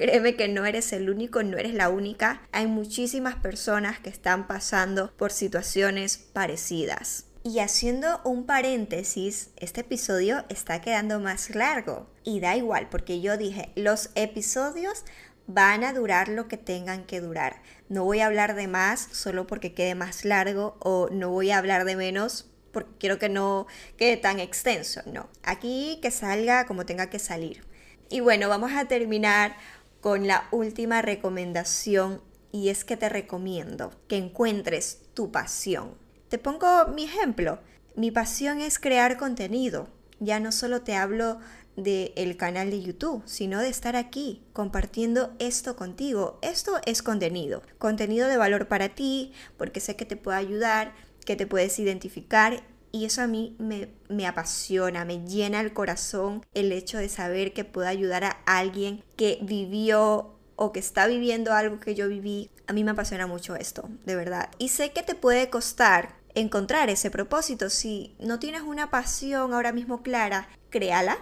Créeme 0.00 0.34
que 0.34 0.48
no 0.48 0.64
eres 0.64 0.94
el 0.94 1.10
único, 1.10 1.42
no 1.42 1.58
eres 1.58 1.74
la 1.74 1.90
única. 1.90 2.40
Hay 2.52 2.66
muchísimas 2.66 3.34
personas 3.34 4.00
que 4.00 4.08
están 4.08 4.46
pasando 4.46 5.12
por 5.18 5.30
situaciones 5.30 6.16
parecidas. 6.16 7.26
Y 7.42 7.58
haciendo 7.58 8.22
un 8.24 8.46
paréntesis, 8.46 9.50
este 9.58 9.82
episodio 9.82 10.46
está 10.48 10.80
quedando 10.80 11.20
más 11.20 11.54
largo. 11.54 12.08
Y 12.24 12.40
da 12.40 12.56
igual, 12.56 12.88
porque 12.88 13.20
yo 13.20 13.36
dije, 13.36 13.72
los 13.76 14.08
episodios 14.14 15.04
van 15.46 15.84
a 15.84 15.92
durar 15.92 16.30
lo 16.30 16.48
que 16.48 16.56
tengan 16.56 17.04
que 17.04 17.20
durar. 17.20 17.60
No 17.90 18.04
voy 18.04 18.20
a 18.20 18.26
hablar 18.26 18.54
de 18.54 18.68
más 18.68 19.06
solo 19.12 19.46
porque 19.46 19.74
quede 19.74 19.94
más 19.94 20.24
largo 20.24 20.78
o 20.78 21.10
no 21.12 21.28
voy 21.28 21.50
a 21.50 21.58
hablar 21.58 21.84
de 21.84 21.96
menos 21.96 22.48
porque 22.72 22.90
quiero 22.98 23.18
que 23.18 23.28
no 23.28 23.66
quede 23.98 24.16
tan 24.16 24.40
extenso. 24.40 25.02
No, 25.04 25.28
aquí 25.42 25.98
que 26.00 26.10
salga 26.10 26.64
como 26.64 26.86
tenga 26.86 27.10
que 27.10 27.18
salir. 27.18 27.68
Y 28.12 28.18
bueno, 28.18 28.48
vamos 28.48 28.72
a 28.72 28.86
terminar 28.86 29.56
con 30.00 30.26
la 30.26 30.48
última 30.50 31.02
recomendación 31.02 32.22
y 32.52 32.68
es 32.68 32.84
que 32.84 32.96
te 32.96 33.08
recomiendo 33.08 33.92
que 34.08 34.16
encuentres 34.16 35.00
tu 35.14 35.30
pasión. 35.30 35.94
Te 36.28 36.38
pongo 36.38 36.86
mi 36.94 37.04
ejemplo. 37.04 37.58
Mi 37.96 38.10
pasión 38.10 38.60
es 38.60 38.78
crear 38.78 39.16
contenido. 39.16 39.88
Ya 40.18 40.40
no 40.40 40.52
solo 40.52 40.82
te 40.82 40.94
hablo 40.96 41.38
del 41.76 42.12
el 42.16 42.36
canal 42.36 42.70
de 42.70 42.82
YouTube, 42.82 43.22
sino 43.26 43.60
de 43.60 43.68
estar 43.68 43.96
aquí 43.96 44.42
compartiendo 44.52 45.34
esto 45.38 45.76
contigo. 45.76 46.38
Esto 46.42 46.80
es 46.86 47.02
contenido, 47.02 47.62
contenido 47.78 48.28
de 48.28 48.36
valor 48.36 48.68
para 48.68 48.90
ti, 48.90 49.32
porque 49.56 49.80
sé 49.80 49.96
que 49.96 50.04
te 50.04 50.16
puede 50.16 50.38
ayudar, 50.38 50.94
que 51.24 51.36
te 51.36 51.46
puedes 51.46 51.78
identificar 51.78 52.62
y 52.92 53.04
eso 53.04 53.22
a 53.22 53.26
mí 53.26 53.56
me, 53.58 54.26
apasiona, 54.26 55.04
me 55.04 55.24
llena 55.24 55.60
el 55.60 55.72
corazón 55.72 56.44
el 56.54 56.72
hecho 56.72 56.98
de 56.98 57.08
saber 57.08 57.52
que 57.52 57.64
puedo 57.64 57.88
ayudar 57.88 58.24
a 58.24 58.36
alguien 58.44 59.04
que 59.16 59.38
vivió 59.42 60.34
o 60.56 60.72
que 60.72 60.80
está 60.80 61.06
viviendo 61.06 61.52
algo 61.52 61.78
que 61.78 61.94
yo 61.94 62.08
viví. 62.08 62.50
A 62.66 62.72
mí 62.72 62.84
me 62.84 62.90
apasiona 62.90 63.26
mucho 63.26 63.54
esto, 63.56 63.88
de 64.04 64.16
verdad. 64.16 64.50
Y 64.58 64.68
sé 64.68 64.92
que 64.92 65.02
te 65.02 65.14
puede 65.14 65.50
costar 65.50 66.16
encontrar 66.34 66.90
ese 66.90 67.10
propósito. 67.10 67.70
Si 67.70 68.14
no 68.18 68.38
tienes 68.38 68.62
una 68.62 68.90
pasión 68.90 69.54
ahora 69.54 69.72
mismo 69.72 70.02
clara, 70.02 70.48
créala, 70.68 71.18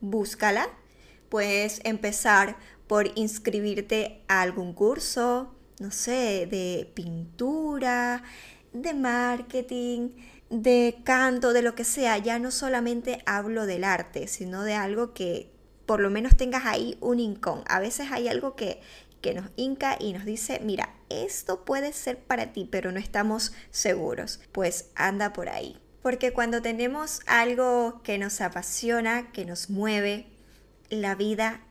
búscala. 0.00 0.68
Puedes 1.28 1.80
empezar 1.84 2.56
por 2.86 3.12
inscribirte 3.14 4.22
a 4.26 4.42
algún 4.42 4.72
curso, 4.72 5.54
no 5.78 5.92
sé, 5.92 6.48
de 6.50 6.90
pintura, 6.94 8.24
de 8.72 8.94
marketing, 8.94 10.10
de 10.50 10.98
canto, 11.04 11.52
de 11.52 11.62
lo 11.62 11.74
que 11.74 11.84
sea, 11.84 12.18
ya 12.18 12.38
no 12.38 12.50
solamente 12.50 13.22
hablo 13.24 13.66
del 13.66 13.84
arte, 13.84 14.26
sino 14.26 14.64
de 14.64 14.74
algo 14.74 15.14
que 15.14 15.50
por 15.86 16.00
lo 16.00 16.10
menos 16.10 16.36
tengas 16.36 16.66
ahí 16.66 16.98
un 17.00 17.20
incón. 17.20 17.62
A 17.66 17.80
veces 17.80 18.08
hay 18.10 18.28
algo 18.28 18.56
que, 18.56 18.80
que 19.20 19.32
nos 19.32 19.50
hinca 19.56 19.96
y 19.98 20.12
nos 20.12 20.24
dice, 20.24 20.60
mira, 20.62 20.94
esto 21.08 21.64
puede 21.64 21.92
ser 21.92 22.18
para 22.18 22.52
ti, 22.52 22.68
pero 22.70 22.92
no 22.92 22.98
estamos 22.98 23.52
seguros. 23.70 24.40
Pues 24.52 24.90
anda 24.96 25.32
por 25.32 25.48
ahí. 25.48 25.80
Porque 26.02 26.32
cuando 26.32 26.62
tenemos 26.62 27.20
algo 27.26 28.00
que 28.02 28.18
nos 28.18 28.40
apasiona, 28.40 29.32
que 29.32 29.44
nos 29.44 29.70
mueve, 29.70 30.26
la 30.88 31.14
vida 31.14 31.62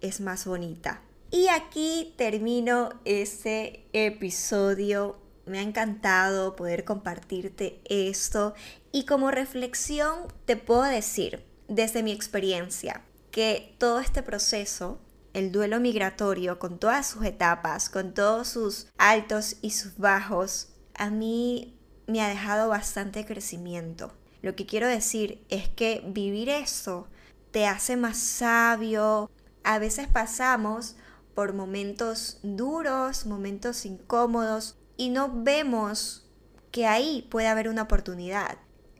es 0.00 0.20
más 0.20 0.46
bonita. 0.46 1.02
Y 1.30 1.48
aquí 1.48 2.14
termino 2.16 2.90
este 3.04 3.86
episodio 3.92 5.21
me 5.46 5.58
ha 5.58 5.62
encantado 5.62 6.56
poder 6.56 6.84
compartirte 6.84 7.80
esto 7.84 8.54
y 8.92 9.04
como 9.04 9.30
reflexión 9.30 10.28
te 10.44 10.56
puedo 10.56 10.82
decir 10.82 11.44
desde 11.68 12.02
mi 12.02 12.12
experiencia 12.12 13.02
que 13.30 13.74
todo 13.78 14.00
este 14.00 14.22
proceso, 14.22 15.00
el 15.32 15.50
duelo 15.50 15.80
migratorio 15.80 16.58
con 16.58 16.78
todas 16.78 17.06
sus 17.06 17.24
etapas, 17.24 17.88
con 17.88 18.12
todos 18.12 18.48
sus 18.48 18.88
altos 18.98 19.56
y 19.62 19.70
sus 19.70 19.96
bajos, 19.96 20.68
a 20.94 21.10
mí 21.10 21.78
me 22.06 22.20
ha 22.20 22.28
dejado 22.28 22.68
bastante 22.68 23.24
crecimiento. 23.24 24.12
Lo 24.42 24.54
que 24.54 24.66
quiero 24.66 24.86
decir 24.86 25.44
es 25.48 25.68
que 25.68 26.04
vivir 26.06 26.50
eso 26.50 27.08
te 27.52 27.66
hace 27.66 27.96
más 27.96 28.18
sabio. 28.18 29.30
A 29.64 29.78
veces 29.78 30.08
pasamos 30.08 30.96
por 31.34 31.54
momentos 31.54 32.38
duros, 32.42 33.24
momentos 33.24 33.86
incómodos, 33.86 34.76
y 35.02 35.08
no 35.08 35.32
vemos 35.34 36.22
que 36.70 36.86
ahí 36.86 37.26
puede 37.28 37.48
haber 37.48 37.68
una 37.68 37.82
oportunidad. 37.82 38.58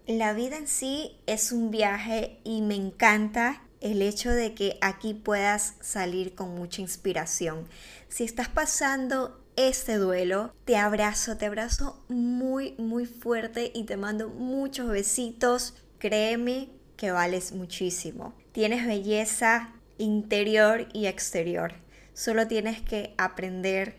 La 0.09 0.33
vida 0.33 0.57
en 0.57 0.67
sí 0.67 1.17
es 1.27 1.53
un 1.53 1.71
viaje 1.71 2.41
y 2.43 2.61
me 2.61 2.75
encanta 2.75 3.63
el 3.81 4.03
hecho 4.03 4.29
de 4.33 4.53
que 4.53 4.79
aquí 4.81 5.15
puedas 5.15 5.75
salir 5.81 6.35
con 6.35 6.57
mucha 6.57 6.81
inspiración. 6.81 7.69
Si 8.09 8.25
estás 8.25 8.49
pasando 8.49 9.41
este 9.55 9.95
duelo, 9.95 10.53
te 10.65 10.77
abrazo, 10.77 11.37
te 11.37 11.47
abrazo 11.47 12.05
muy, 12.09 12.73
muy 12.79 13.07
fuerte 13.07 13.71
y 13.73 13.85
te 13.85 13.97
mando 13.97 14.29
muchos 14.29 14.89
besitos. 14.89 15.77
Créeme 16.01 16.69
que 16.97 17.13
vales 17.13 17.53
muchísimo. 17.53 18.35
Tienes 18.51 18.89
belleza 18.89 19.73
interior 19.99 20.89
y 20.93 21.07
exterior. 21.07 21.75
Solo 22.13 22.49
tienes 22.49 22.81
que 22.83 23.15
aprender 23.19 23.99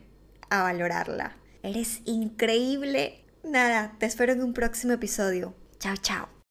a 0.49 0.63
valorarla. 0.63 1.37
Eres 1.63 2.01
increíble. 2.05 3.25
Nada, 3.43 3.95
te 3.97 4.05
espero 4.05 4.33
en 4.33 4.43
un 4.43 4.53
próximo 4.53 4.93
episodio. 4.93 5.55
Chao, 5.79 5.95
chao. 5.97 6.42